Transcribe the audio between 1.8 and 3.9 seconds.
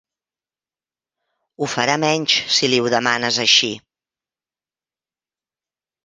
menys, si li ho demanes així.